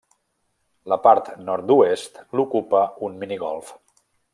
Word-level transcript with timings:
La 0.93 0.97
part 1.03 1.29
nord-oest 1.51 2.19
l'ocupa 2.39 2.85
un 3.11 3.23
minigolf. 3.25 3.75